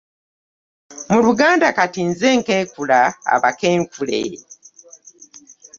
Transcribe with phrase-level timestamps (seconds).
[1.11, 2.99] Muluganda kati nze nkenkula
[3.33, 4.21] abakenkule.